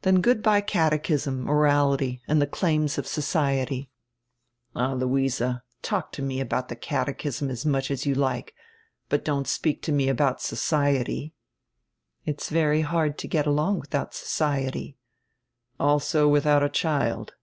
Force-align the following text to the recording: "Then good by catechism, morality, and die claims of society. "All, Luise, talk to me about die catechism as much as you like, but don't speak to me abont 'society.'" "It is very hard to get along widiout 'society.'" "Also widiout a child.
"Then 0.00 0.22
good 0.22 0.42
by 0.42 0.62
catechism, 0.62 1.42
morality, 1.42 2.22
and 2.26 2.40
die 2.40 2.46
claims 2.46 2.96
of 2.96 3.06
society. 3.06 3.90
"All, 4.74 4.96
Luise, 4.96 5.42
talk 5.82 6.12
to 6.12 6.22
me 6.22 6.40
about 6.40 6.70
die 6.70 6.76
catechism 6.76 7.50
as 7.50 7.66
much 7.66 7.90
as 7.90 8.06
you 8.06 8.14
like, 8.14 8.54
but 9.10 9.22
don't 9.22 9.46
speak 9.46 9.82
to 9.82 9.92
me 9.92 10.06
abont 10.06 10.40
'society.'" 10.40 11.34
"It 12.24 12.40
is 12.40 12.48
very 12.48 12.80
hard 12.80 13.18
to 13.18 13.28
get 13.28 13.46
along 13.46 13.82
widiout 13.82 14.14
'society.'" 14.14 14.96
"Also 15.78 16.26
widiout 16.30 16.64
a 16.64 16.70
child. 16.70 17.34